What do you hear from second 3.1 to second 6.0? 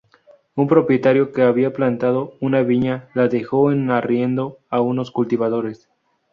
la dejó en arriendo a unos cultivadores.